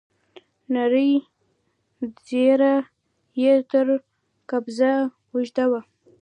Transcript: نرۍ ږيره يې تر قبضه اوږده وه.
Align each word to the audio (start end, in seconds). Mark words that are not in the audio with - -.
نرۍ 0.73 1.11
ږيره 2.27 2.75
يې 3.41 3.53
تر 3.69 3.87
قبضه 4.49 4.91
اوږده 5.31 5.65
وه. 5.71 5.81